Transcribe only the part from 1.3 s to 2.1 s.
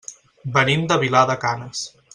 de Canes.